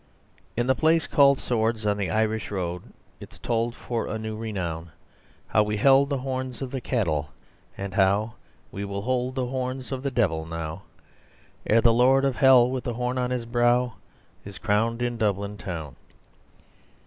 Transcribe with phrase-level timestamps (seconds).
[0.57, 4.35] In the place called Swords on the Irish road It is told for a new
[4.35, 4.89] renown
[5.49, 7.29] How we held the horns of the cattle,
[7.77, 8.33] and how
[8.71, 10.81] We will hold the horns of the devils now
[11.67, 13.93] Ere the lord of hell with the horn on his brow
[14.43, 15.95] Is crowned in Dublin town.